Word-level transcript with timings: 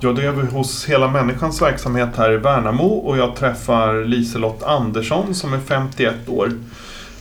Ja, 0.00 0.12
det 0.12 0.26
är 0.26 0.32
vi 0.32 0.46
hos 0.46 0.86
Hela 0.88 1.08
Människans 1.08 1.62
verksamhet 1.62 2.08
här 2.16 2.32
i 2.32 2.36
Värnamo 2.36 2.84
och 2.84 3.18
jag 3.18 3.36
träffar 3.36 4.04
Liselott 4.04 4.62
Andersson 4.62 5.34
som 5.34 5.52
är 5.52 5.58
51 5.58 6.28
år. 6.28 6.52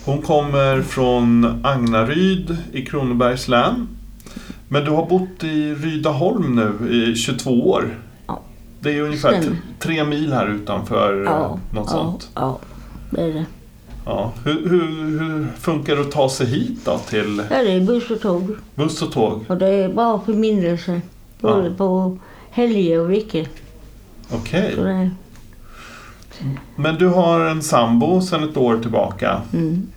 Hon 0.06 0.22
kommer 0.22 0.82
från 0.82 1.60
Agnaryd 1.66 2.58
i 2.72 2.86
Kronobergs 2.86 3.48
län. 3.48 3.88
Men 4.68 4.86
du 4.86 4.92
har 4.92 5.06
bott 5.06 5.44
i 5.44 5.74
Rydaholm 5.76 6.56
nu 6.56 6.92
i 6.94 7.16
22 7.16 7.70
år. 7.70 7.98
Ja. 8.28 8.42
Det 8.80 8.98
är 8.98 9.02
ungefär 9.02 9.44
tre 9.80 10.04
mil 10.04 10.34
här 10.34 10.48
utanför 10.48 11.24
Ja, 11.26 11.32
ja, 11.32 11.60
något 11.80 11.88
ja, 11.92 11.98
sånt. 11.98 12.30
ja, 12.36 12.60
det 13.10 13.22
är 13.22 13.34
det. 13.34 13.46
Ja. 14.06 14.32
Hur, 14.44 14.70
hur, 14.70 15.20
hur 15.20 15.48
funkar 15.60 15.96
det 15.96 16.02
att 16.02 16.12
ta 16.12 16.30
sig 16.30 16.48
hit 16.48 16.80
då 16.86 16.98
till 16.98 17.42
Ja, 17.52 17.64
det 17.64 17.72
är 17.72 17.82
buss 17.82 18.12
och 18.12 18.22
tåg. 18.22 18.56
buss 18.76 19.02
och 19.02 19.12
tåg? 19.12 19.46
Och 19.48 19.58
det 19.58 19.68
är 19.68 19.90
bra 19.90 20.22
förbindelse. 20.26 21.02
Både 21.42 21.68
Ja. 21.68 21.74
på 21.78 22.18
helger 22.58 23.00
och 23.00 23.12
veckor. 23.12 23.46
Okej. 24.32 24.76
Det, 24.76 25.10
Men 26.76 26.96
du 26.96 27.08
har 27.08 27.40
en 27.40 27.62
sambo 27.62 28.22
sedan 28.22 28.50
ett 28.50 28.58
år 28.58 28.78
tillbaka. 28.80 29.42
mm. 29.54 29.88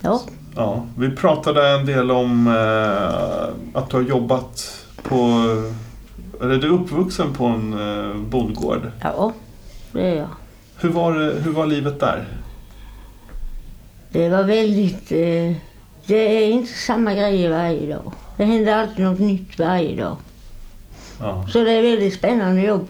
Ja, 0.00 0.20
Ja, 0.56 0.86
vi 0.98 1.10
pratade 1.10 1.68
en 1.68 1.86
del 1.86 2.10
om 2.10 2.46
eh, 2.46 3.78
att 3.78 3.90
du 3.90 3.96
har 3.96 4.02
jobbat 4.02 4.84
på... 5.02 5.16
Eller 6.40 6.56
du 6.56 6.66
är 6.66 6.72
uppvuxen 6.72 7.32
på 7.32 7.44
en 7.46 7.72
eh, 7.72 8.16
bondgård. 8.16 8.90
ja, 9.00 9.32
det 9.92 10.00
är 10.10 10.14
jag. 10.16 10.28
Hur 10.80 10.88
var, 10.88 11.40
hur 11.40 11.50
var 11.52 11.66
livet 11.66 12.00
där? 12.00 12.24
Det 14.12 14.28
var 14.28 14.42
väldigt... 14.42 15.12
Eh, 15.12 15.56
det 16.06 16.44
är 16.44 16.50
inte 16.50 16.72
samma 16.72 17.14
grejer 17.14 17.50
varje 17.50 17.94
dag. 17.94 18.12
Det 18.36 18.44
händer 18.44 18.74
alltid 18.74 19.04
något 19.04 19.18
nytt 19.20 19.58
varje 19.58 19.96
dag. 19.96 20.16
Ja. 21.20 21.46
Så 21.48 21.64
det 21.64 21.70
är 21.72 21.82
väldigt 21.82 22.14
spännande 22.14 22.62
jobb. 22.62 22.88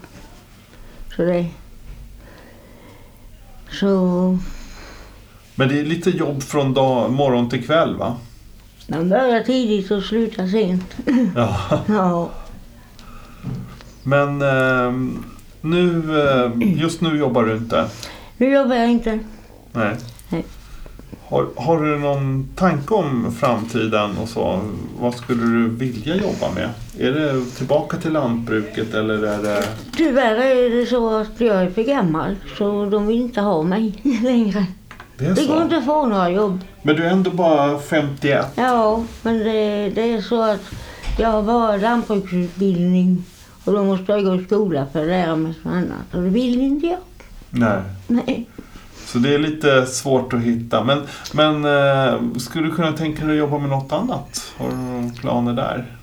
Så 1.16 1.22
det... 1.22 1.46
Så 3.70 4.38
Men 5.54 5.68
det 5.68 5.80
är 5.80 5.84
lite 5.84 6.10
jobb 6.10 6.42
från 6.42 6.74
dag, 6.74 7.12
morgon 7.12 7.48
till 7.48 7.66
kväll 7.66 7.96
va? 7.96 8.16
man 8.86 9.08
börjar 9.08 9.40
tidigt 9.42 9.90
och 9.90 10.02
slutar 10.02 10.46
sent. 10.46 10.96
Ja. 11.36 11.82
Ja, 11.86 12.30
Men 14.02 14.42
eh, 14.42 14.92
nu, 15.60 16.02
just 16.76 17.00
nu 17.00 17.18
jobbar 17.18 17.44
du 17.44 17.56
inte? 17.56 17.88
nu 18.36 18.52
jobbar 18.52 18.76
jag 18.76 18.90
inte. 18.90 19.18
Nej. 19.72 19.96
Nej. 20.28 20.44
Har, 21.28 21.46
har 21.56 21.82
du 21.82 21.98
någon 21.98 22.48
tanke 22.56 22.94
om 22.94 23.32
framtiden 23.40 24.18
och 24.22 24.28
så? 24.28 24.60
Vad 25.00 25.14
skulle 25.14 25.42
du 25.42 25.68
vilja 25.68 26.14
jobba 26.16 26.50
med? 26.54 26.70
Är 26.98 27.10
det 27.12 27.44
tillbaka 27.44 27.96
till 27.96 28.12
lantbruket 28.12 28.94
eller 28.94 29.22
är 29.22 29.42
det... 29.42 29.64
Tyvärr 29.96 30.34
är 30.36 30.70
det 30.80 30.86
så 30.86 31.16
att 31.16 31.40
jag 31.40 31.56
är 31.62 31.70
för 31.70 31.82
gammal 31.82 32.36
så 32.58 32.84
de 32.84 33.06
vill 33.06 33.20
inte 33.20 33.40
ha 33.40 33.62
mig 33.62 34.00
längre. 34.22 34.66
Det 35.18 35.32
Det 35.34 35.46
går 35.46 35.62
inte 35.62 35.76
att 35.76 35.84
få 35.84 36.06
några 36.06 36.30
jobb. 36.30 36.60
Men 36.82 36.96
du 36.96 37.04
är 37.04 37.10
ändå 37.10 37.30
bara 37.30 37.78
51? 37.78 38.46
Ja, 38.54 39.04
men 39.22 39.38
det, 39.38 39.90
det 39.94 40.12
är 40.12 40.20
så 40.20 40.42
att 40.42 40.60
jag 41.18 41.28
har 41.28 41.42
bara 41.42 41.76
lantbruksutbildning 41.76 43.24
och 43.64 43.72
då 43.72 43.84
måste 43.84 44.12
jag 44.12 44.24
gå 44.24 44.34
i 44.34 44.44
skola 44.44 44.86
för 44.92 45.00
att 45.00 45.06
lära 45.06 45.36
mig 45.36 45.54
något 45.62 45.72
annat 45.72 46.14
och 46.14 46.22
det 46.22 46.28
vill 46.28 46.60
inte 46.60 46.86
jag. 46.86 46.98
Nej. 47.50 47.82
Nej. 48.06 48.46
Så 49.14 49.20
det 49.20 49.34
är 49.34 49.38
lite 49.38 49.86
svårt 49.86 50.32
att 50.32 50.40
hitta. 50.40 50.84
Men, 50.84 51.02
men 51.32 51.64
eh, 51.64 52.38
skulle 52.38 52.68
du 52.68 52.74
kunna 52.74 52.92
tänka 52.92 53.24
dig 53.24 53.32
att 53.32 53.38
jobba 53.38 53.58
med 53.58 53.68
något 53.68 53.92
annat? 53.92 54.52
Har 54.56 54.68
du 54.68 54.76
några 54.76 55.10
planer 55.10 55.52
där? 55.52 55.96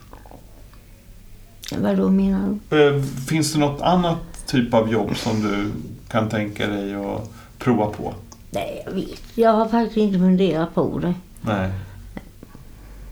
Vad 1.77 1.97
då 1.97 2.09
menar 2.09 2.57
du? 2.69 2.87
Eh, 2.87 3.03
finns 3.03 3.53
det 3.53 3.59
något 3.59 3.81
annat 3.81 4.17
typ 4.47 4.73
av 4.73 4.91
jobb 4.91 5.17
som 5.17 5.41
du 5.41 5.71
kan 6.09 6.29
tänka 6.29 6.67
dig 6.67 6.95
att 6.95 7.29
prova 7.57 7.85
på? 7.85 8.13
Nej, 8.51 8.83
jag 8.85 8.93
vet. 8.93 9.21
Jag 9.35 9.53
har 9.53 9.67
faktiskt 9.67 9.97
inte 9.97 10.19
funderat 10.19 10.75
på 10.75 10.99
det. 10.99 11.13
Nej. 11.41 11.71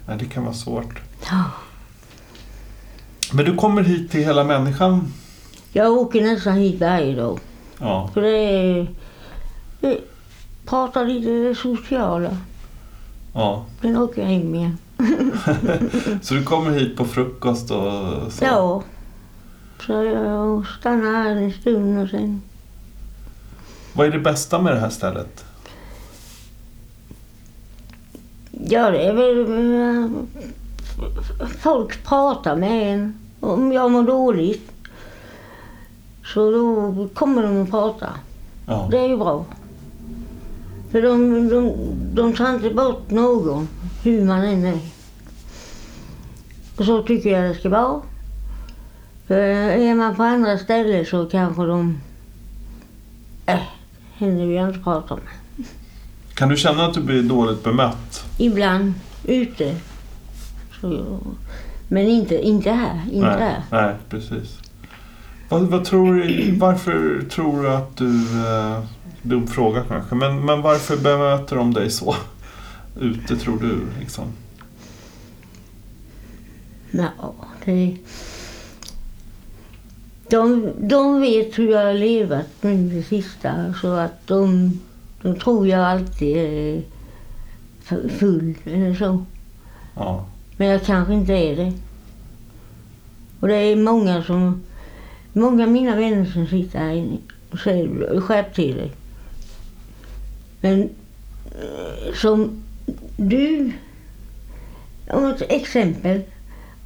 Nej, 0.08 0.18
det 0.20 0.26
kan 0.26 0.44
vara 0.44 0.54
svårt. 0.54 1.00
Ja. 1.32 1.44
Men 3.34 3.46
du 3.46 3.56
kommer 3.56 3.84
hit 3.84 4.12
till 4.12 4.24
hela 4.24 4.44
människan? 4.44 5.14
Jag 5.74 5.92
åker 5.92 6.22
nästan 6.22 6.58
hit 6.58 6.82
varje 6.82 7.16
dag. 7.16 7.40
Ja. 7.80 8.09
För 8.14 8.22
det 8.22 8.38
är... 8.38 8.88
Det, 9.79 9.97
pratar 10.66 11.06
lite 11.06 11.29
det 11.29 11.56
sociala. 11.56 12.38
ja. 13.34 13.66
Sen 13.81 13.97
åker 13.97 14.22
jag 14.22 14.29
hem 14.29 14.56
igen. 14.56 14.78
Så 16.22 16.34
du 16.34 16.44
kommer 16.44 16.72
hit 16.72 16.97
på 16.97 17.06
frukost 17.06 17.72
och 17.72 18.31
så? 18.31 18.45
Ja. 18.45 18.84
Så 19.85 19.94
jag 19.94 20.66
stannar 20.79 21.23
här 21.23 21.29
en 21.35 21.53
stund 21.53 22.00
och 22.03 22.09
sen... 22.09 22.41
Vad 23.94 24.07
är 24.07 24.12
det 24.12 24.19
bästa 24.19 24.62
med 24.62 24.73
det 24.73 24.79
här 24.79 24.90
stället? 24.90 25.45
Ja, 28.51 28.90
det 28.91 29.03
är 29.06 29.13
väl... 29.13 29.46
eh, 29.81 30.09
Folk 31.59 32.03
pratar 32.03 32.56
med 32.56 32.94
en. 32.94 33.13
Om 33.40 33.72
jag 33.72 33.91
mår 33.91 34.03
dåligt 34.03 34.72
så 36.34 36.51
då 36.51 37.07
kommer 37.13 37.44
de 37.44 37.57
och 37.57 37.69
pratar. 37.69 38.13
Ja. 38.67 38.88
Det 38.91 38.97
är 39.00 39.07
ju 39.07 39.17
bra. 39.17 39.46
För 40.92 41.02
de, 41.02 41.50
de, 41.50 41.74
de 42.14 42.34
tar 42.34 42.54
inte 42.54 42.70
bort 42.70 43.10
någon, 43.10 43.68
hur 44.04 44.26
man 44.26 44.44
än 44.44 44.66
är. 44.66 44.80
Och 46.78 46.86
så 46.86 47.04
tycker 47.04 47.30
jag 47.30 47.44
det 47.44 47.60
ska 47.60 47.70
vara. 47.70 48.02
För 49.28 49.36
är 49.36 49.96
man 49.96 50.16
på 50.16 50.24
andra 50.24 50.58
ställen 50.58 51.06
så 51.06 51.26
kanske 51.26 51.66
de... 51.66 51.98
Äh, 53.46 53.60
henne 54.14 54.46
vill 54.46 54.56
jag 54.56 54.70
inte 54.70 54.80
prata 54.80 55.16
med. 55.16 55.66
Kan 56.34 56.50
du 56.50 56.58
känna 56.58 56.86
att 56.86 56.94
du 56.94 57.02
blir 57.02 57.24
dåligt 57.24 57.64
bemött? 57.64 58.26
Ibland 58.38 58.94
ute. 59.26 59.76
Så, 60.82 61.20
men 61.88 62.08
inte, 62.08 62.48
inte 62.48 62.72
här. 62.72 63.02
Inte 63.12 63.28
nej, 63.28 63.40
här. 63.40 63.64
nej, 63.72 63.96
precis. 64.10 64.60
Vad, 65.50 65.62
vad 65.62 65.86
tror 65.86 66.16
du, 66.16 66.52
varför 66.52 67.24
tror 67.30 67.64
du 67.64 67.70
att 67.70 67.98
du... 67.98 68.22
Eh, 68.46 68.84
dum 69.22 69.47
fråga 69.47 69.84
kanske, 69.88 70.16
men, 70.16 70.46
men 70.46 70.62
varför 70.62 70.97
bemöter 70.97 71.56
de 71.56 71.74
dig 71.74 71.90
så? 71.90 72.16
Ute 73.00 73.35
tror 73.35 73.59
du 73.59 73.80
liksom? 74.00 74.25
Ja, 76.91 77.34
det... 77.66 77.97
De, 80.29 80.72
de 80.78 81.22
vet 81.22 81.59
hur 81.59 81.72
jag 81.72 81.85
har 81.85 81.94
levat 81.94 82.47
nu 82.62 82.90
det 82.90 83.03
sista 83.03 83.74
så 83.81 83.94
att 83.94 84.28
de, 84.28 84.79
de 85.22 85.35
tror 85.35 85.68
jag 85.68 85.79
alltid 85.79 86.38
är 86.38 86.81
full 88.09 88.56
eller 88.66 88.96
så. 88.96 89.25
Ja. 89.96 90.25
Men 90.58 90.68
jag 90.68 90.84
kanske 90.84 91.13
inte 91.13 91.34
är 91.34 91.56
det. 91.56 91.74
Och 93.40 93.47
det 93.47 93.56
är 93.56 93.75
många 93.75 94.24
som, 94.24 94.63
många 95.34 95.63
av 95.63 95.72
mina 95.72 95.96
vänner 95.96 96.25
som 96.25 96.47
sitter 96.47 96.79
här 96.79 96.91
inne 96.91 97.18
och 97.52 97.59
säger 97.59 98.22
skärp 98.22 98.56
till 98.56 98.75
dig. 98.75 98.91
Men 100.61 100.90
eh, 101.46 102.14
som 102.16 102.64
du, 103.17 103.72
om 105.11 105.26
ett 105.26 105.41
exempel, 105.50 106.22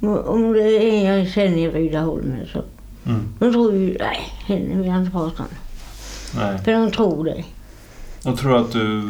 om- 0.00 0.52
det 0.52 0.62
är 0.62 0.80
en 0.92 1.18
jag 1.18 1.28
känner 1.28 1.56
i 1.58 1.70
Rydaholm 1.70 2.32
eller 2.32 2.46
så. 2.46 2.62
Mm. 3.10 3.28
De 3.38 3.52
tror 3.52 3.74
ju, 3.74 3.96
nej, 3.98 4.20
henne 4.46 4.74
vill 4.76 4.86
jag 4.86 4.96
inte 4.98 5.10
prata 5.10 5.42
med. 5.42 5.56
Nej. 6.36 6.58
För 6.64 6.72
de 6.72 6.90
tror 6.90 7.24
det. 7.24 7.44
Jag 8.24 8.36
tror 8.38 8.56
att 8.56 8.72
du 8.72 9.00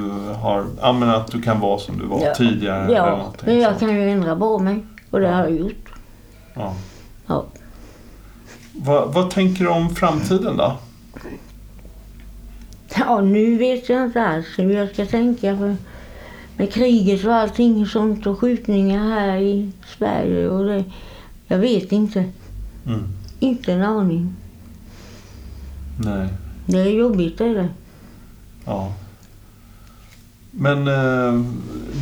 har, 0.41 0.67
ja 0.81 0.93
men 0.93 1.11
att 1.11 1.27
du 1.33 1.43
kan 1.43 1.61
vara 1.61 1.79
som 1.79 1.99
du 1.99 2.07
var 2.07 2.35
tidigare. 2.35 2.85
eller 2.85 2.95
Ja, 2.95 3.33
men 3.45 3.59
jag 3.59 3.79
kan 3.79 3.95
ju 3.95 4.11
ändra 4.11 4.37
på 4.37 4.59
mig. 4.59 4.85
Och 5.11 5.21
det 5.21 5.29
har 5.29 5.41
jag 5.43 5.51
gjort. 5.57 5.89
Ja. 6.55 6.75
Ja. 7.27 7.45
Vad, 8.73 9.13
vad 9.15 9.31
tänker 9.31 9.65
du 9.65 9.71
om 9.71 9.95
framtiden 9.95 10.57
då? 10.57 10.77
Ja, 13.07 13.21
nu 13.21 13.59
vet 13.59 13.89
jag 13.89 14.05
inte 14.05 14.23
alls 14.23 14.47
hur 14.57 14.71
jag 14.71 14.93
ska 14.93 15.07
tänka. 15.07 15.59
För 15.59 15.77
med 16.57 16.73
kriget 16.73 17.25
och 17.25 17.35
allting 17.35 17.87
sånt 17.87 18.27
och 18.27 18.39
skjutningar 18.39 19.11
här 19.11 19.39
i 19.39 19.71
Sverige 19.99 20.49
och 20.49 20.65
det. 20.65 20.85
Jag 21.47 21.59
vet 21.59 21.93
inte. 21.93 22.25
Mm. 22.87 23.03
Inte 23.41 23.73
en 23.73 23.83
aning. 23.83 24.35
Nej. 25.99 26.29
Det 26.67 26.81
är 26.81 26.91
jobbigt 26.91 27.41
är 27.41 27.55
det. 27.55 27.69
Ja. 28.65 28.93
Men 30.51 30.89
eh, 30.89 31.45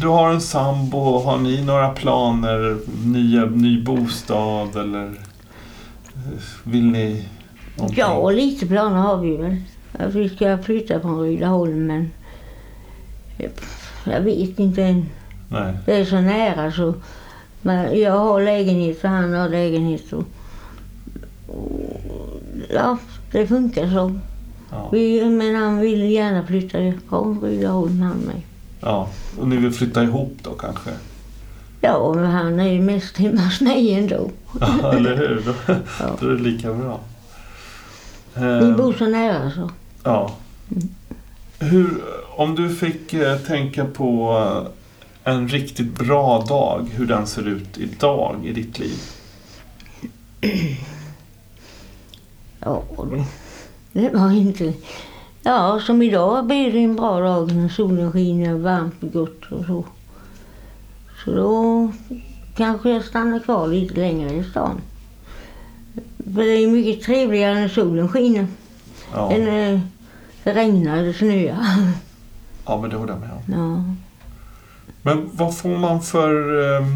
du 0.01 0.07
har 0.09 0.31
en 0.31 0.41
sambo. 0.41 1.19
Har 1.19 1.39
ni 1.39 1.65
några 1.65 1.89
planer? 1.89 2.79
Ny, 3.05 3.41
ny 3.47 3.85
bostad 3.85 4.77
eller 4.77 5.07
eh, 5.07 6.43
vill 6.65 6.85
ni 6.85 7.29
någonting? 7.77 7.99
Ja, 7.99 8.31
lite 8.31 8.67
planer 8.67 8.97
har 8.97 9.17
vi 9.17 9.37
väl. 9.37 9.57
Vi 10.13 10.29
ska 10.29 10.59
flytta 10.59 11.01
från 11.01 11.21
Rydaholm 11.21 11.87
men 11.87 12.11
eh, 13.39 13.51
jag 14.05 14.21
vet 14.21 14.59
inte 14.59 14.83
än. 14.83 15.07
Nej. 15.49 15.75
Det 15.87 15.97
är 15.97 16.05
så 16.05 16.21
nära 16.21 16.73
så. 16.73 16.95
Men 17.63 18.01
jag 18.01 18.19
har 18.19 18.43
lägenhet 18.43 19.05
och 19.05 19.11
han 19.11 19.33
har 19.35 19.49
lägenhet. 19.49 20.13
Och, 20.13 20.25
och, 21.47 22.41
ja, 22.75 22.99
det 23.33 23.47
funkar 23.47 23.91
så. 23.91 24.19
Ja. 24.71 24.89
Vi, 24.93 25.25
men 25.31 25.55
han 25.55 25.79
vill 25.81 26.11
gärna 26.11 26.47
flytta 26.47 26.79
från 27.09 27.41
Rydaholm 27.41 28.01
han 28.03 28.17
med. 28.17 28.43
ja. 28.81 29.09
Och 29.39 29.49
ni 29.49 29.57
vill 29.57 29.73
flytta 29.73 30.03
ihop 30.03 30.37
då 30.43 30.51
kanske? 30.51 30.91
Ja, 31.81 32.13
men 32.15 32.25
han 32.27 32.61
är 32.61 32.69
ju 32.73 32.81
mest 32.83 33.17
hemma 33.17 33.41
hos 33.41 33.61
mig 33.61 33.95
ändå. 33.95 34.31
Ja, 34.61 34.93
eller 34.93 35.17
hur? 35.17 35.43
Då, 35.47 35.55
Ja. 36.01 36.17
då 36.21 36.27
är 36.27 36.31
det 36.35 36.43
lika 36.43 36.73
bra. 36.73 37.01
Vi 38.35 38.73
bor 38.73 38.93
så 38.99 39.07
nära 39.07 39.51
så. 39.51 39.71
Ja. 40.03 40.35
Hur, 41.59 42.05
om 42.37 42.55
du 42.55 42.75
fick 42.75 43.13
eh, 43.13 43.39
tänka 43.39 43.85
på 43.85 44.37
en 45.25 45.49
riktigt 45.49 45.99
bra 45.99 46.45
dag, 46.49 46.91
hur 46.95 47.07
den 47.07 47.27
ser 47.27 47.49
ut 47.49 47.79
idag 47.79 48.37
i 48.45 48.53
ditt 48.53 48.79
liv? 48.79 48.99
Ja, 52.61 52.83
det, 53.11 53.25
det 53.93 54.11
var 54.15 54.31
inte... 54.31 54.73
Ja, 55.43 55.81
som 55.87 56.03
idag 56.03 56.47
blir 56.47 56.73
det 56.73 56.79
en 56.79 56.97
bra 56.97 57.21
dag 57.21 57.53
när 57.53 57.69
solen 57.69 58.13
skiner 58.13 58.55
varmt 58.55 59.03
och 59.03 59.13
gott 59.13 59.53
och 59.53 59.65
så. 59.67 59.85
Så 61.25 61.31
då 61.31 61.93
kanske 62.57 62.91
jag 62.91 63.05
stannar 63.05 63.39
kvar 63.39 63.69
lite 63.69 63.95
längre 63.95 64.35
i 64.35 64.45
stan. 64.45 64.81
För 66.35 66.43
det 66.43 66.65
är 66.65 66.67
mycket 66.67 67.05
trevligare 67.05 67.55
när 67.55 67.69
solen 67.69 68.09
skiner 68.09 68.47
Ja, 69.15 69.29
när 69.29 69.81
det 70.45 70.53
regnar 70.53 70.97
eller 70.97 71.13
snöar. 71.13 71.57
ja 72.67 72.81
men 72.81 72.91
det 72.91 72.97
håller 72.97 73.13
jag 73.13 73.21
med 73.21 73.31
om. 73.33 73.43
Ja. 73.47 73.95
Men 75.03 75.31
vad 75.33 75.57
får 75.57 75.79
man 75.79 76.03
för 76.03 76.63
eh, 76.81 76.87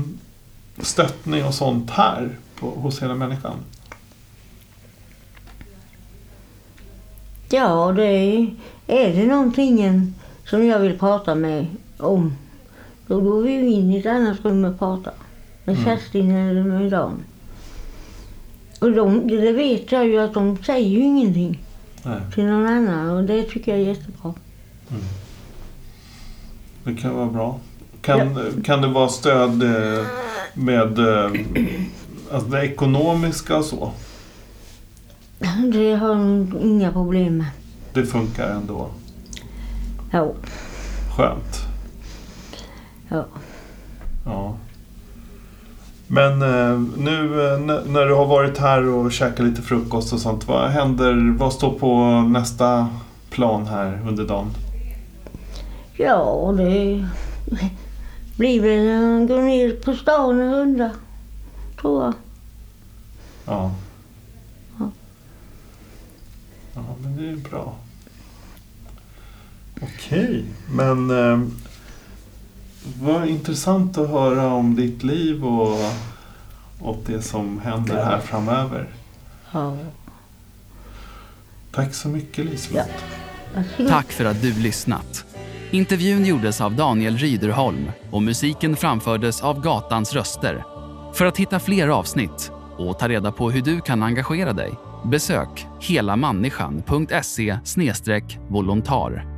stöttning 0.79 1.45
och 1.45 1.55
sånt 1.55 1.91
här 1.91 2.31
på, 2.61 2.67
hos 2.71 3.03
hela 3.03 3.15
människan? 3.15 3.57
Ja, 7.51 7.93
det 7.93 8.05
är, 8.07 8.55
är 8.87 9.15
det 9.15 9.27
någonting 9.27 10.15
som 10.45 10.67
jag 10.67 10.79
vill 10.79 10.99
prata 10.99 11.35
med 11.35 11.67
om, 11.99 12.37
då 13.07 13.21
går 13.21 13.43
vi 13.43 13.73
in 13.73 13.91
i 13.91 13.99
ett 13.99 14.07
annat 14.07 14.45
rum 14.45 14.65
och 14.65 14.79
pratar. 14.79 15.15
Med 15.65 15.79
Mm. 15.79 15.85
Kerstin 15.85 16.31
eller 16.31 16.65
med 16.65 16.91
Dan. 16.91 17.25
Och 18.81 18.93
de, 18.93 19.29
det 19.29 19.53
vet 19.53 19.93
jag 19.93 20.07
ju 20.07 20.19
att 20.19 20.35
de 20.35 20.59
säger 20.65 20.89
ju 20.89 21.01
ingenting 21.05 21.66
Nej. 22.07 22.21
till 22.35 22.45
någon 22.47 22.67
annan 22.67 23.11
och 23.11 23.25
det 23.25 23.43
tycker 23.43 23.73
jag 23.73 23.81
är 23.81 23.85
jättebra. 23.87 24.35
Det 26.85 26.95
kan 26.95 27.15
vara 27.15 27.27
bra. 27.27 27.61
Kan, 28.01 28.53
kan 28.65 28.81
det 28.83 28.89
vara 28.89 29.09
stöd 29.09 29.63
eh, 29.63 30.07
med 30.55 30.99
eh, 30.99 31.33
alltså 32.33 32.49
det 32.49 32.63
ekonomiska 32.67 33.57
och 33.57 33.65
så? 33.65 33.93
Det 35.73 35.95
har 35.95 36.09
jag 36.09 36.47
inga 36.63 36.93
problem 36.93 37.37
med. 37.37 37.47
Det 37.93 38.07
funkar 38.07 38.51
ändå. 38.51 38.89
Ja, 40.13 40.33
Skönt. 41.17 41.61
ja. 43.09 43.25
Ja. 44.25 44.57
Men 46.09 46.43
eh, 46.43 46.81
nu 46.97 47.47
eh, 47.47 47.59
när 47.87 48.07
du 48.07 48.15
har 48.15 48.27
varit 48.27 48.59
här 48.59 48.89
och 48.89 49.13
käkat 49.13 49.47
lite 49.47 49.63
frukost 49.63 50.13
och 50.13 50.21
sånt. 50.21 50.49
Vad 50.49 50.71
händer? 50.71 51.37
Vad 51.39 51.53
står 51.53 51.79
på 51.79 52.21
nästa 52.21 52.89
plan 53.31 53.67
här 53.67 54.01
under 54.09 54.25
dagen? 54.25 54.51
Ja, 55.97 56.55
det 56.57 57.07
blir 58.37 58.61
väl 58.61 59.23
att 59.23 59.29
gå 59.29 59.37
ner 59.37 59.73
på 59.73 59.95
stan 59.95 60.41
en 60.41 60.55
runda, 60.55 60.91
tror 61.81 62.05
jag. 62.05 62.15
Ja. 63.47 63.75
Ja. 64.79 64.91
Ja, 66.75 66.83
men 67.03 67.17
det 67.17 67.29
är 67.29 67.51
bra. 67.51 67.75
Okej, 69.83 70.45
men 70.75 71.11
eh, 71.11 71.49
vad 73.01 73.29
intressant 73.29 73.99
att 73.99 74.09
höra 74.09 74.47
om 74.53 74.75
ditt 74.75 75.03
liv 75.03 75.45
och, 75.45 75.79
och 76.81 76.99
det 77.07 77.23
som 77.23 77.61
händer 77.61 78.05
här 78.05 78.19
framöver. 78.21 78.87
Ja, 79.53 79.77
Tack 81.73 81.95
så 81.95 82.09
mycket 82.09 82.45
Liselott. 82.45 82.89
varsågod. 83.55 83.89
Tack 83.89 84.13
för 84.13 84.25
att 84.25 84.43
du 84.43 84.53
lyssnat. 84.55 85.25
Intervjun 85.71 86.25
gjordes 86.25 86.61
av 86.61 86.77
Daniel 86.77 87.17
Ryderholm 87.17 87.91
och 88.11 88.23
musiken 88.23 88.77
framfördes 88.77 89.43
av 89.43 89.61
Gatans 89.63 90.15
röster. 90.15 90.65
För 91.15 91.27
att 91.27 91.37
hitta 91.37 91.61
fler 91.61 91.89
avsnitt 91.89 92.51
och 92.79 92.99
ta 92.99 93.09
reda 93.09 93.33
på 93.33 93.51
hur 93.51 93.63
du 93.63 93.81
kan 93.81 94.03
engagera 94.03 94.53
dig 94.53 94.75
besök 95.05 95.67
helamänniskan.se 95.81 97.59
volontar. 98.49 99.36